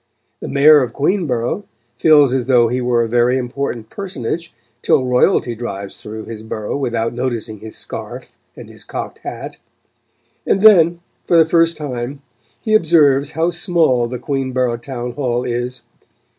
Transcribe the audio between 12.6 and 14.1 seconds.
observes how small